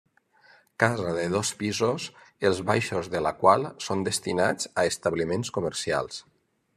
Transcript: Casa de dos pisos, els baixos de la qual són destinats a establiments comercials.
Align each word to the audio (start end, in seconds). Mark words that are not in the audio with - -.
Casa 0.83 1.11
de 1.17 1.25
dos 1.33 1.51
pisos, 1.59 2.07
els 2.49 2.63
baixos 2.71 3.11
de 3.15 3.21
la 3.27 3.35
qual 3.43 3.69
són 3.89 4.03
destinats 4.09 4.73
a 4.73 4.87
establiments 4.93 5.53
comercials. 5.59 6.19